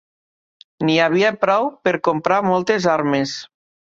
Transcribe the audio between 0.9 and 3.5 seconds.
havia prou per comprar moltes armes.